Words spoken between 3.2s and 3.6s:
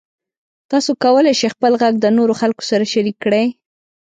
کړئ.